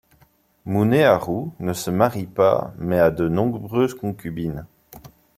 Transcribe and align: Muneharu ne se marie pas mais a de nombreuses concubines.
Muneharu 0.65 1.51
ne 1.59 1.73
se 1.73 1.91
marie 1.91 2.25
pas 2.25 2.73
mais 2.79 2.97
a 2.97 3.11
de 3.11 3.27
nombreuses 3.27 3.93
concubines. 3.93 4.65